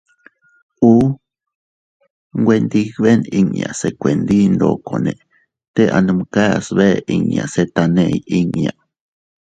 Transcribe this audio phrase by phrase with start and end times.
[0.89, 1.17] Uʼu.-
[2.41, 5.13] Nwe ndibeʼn inña se kuendi ndokone
[5.73, 8.71] te anumkas bee inña se taney inña.